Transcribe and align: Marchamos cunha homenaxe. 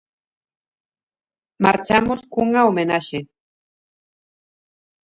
Marchamos 1.65 2.19
cunha 2.33 2.61
homenaxe. 2.69 3.19